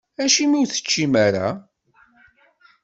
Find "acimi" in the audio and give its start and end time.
0.23-0.55